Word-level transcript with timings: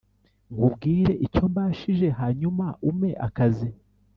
Nkubwire 0.53 1.13
icyo 1.25 1.43
mbashije 1.51 2.07
hanyuma 2.19 2.65
ume 2.89 3.09
akazi 3.27 3.69